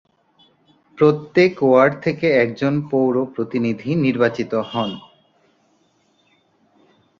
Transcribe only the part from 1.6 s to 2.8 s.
word থেকে একজন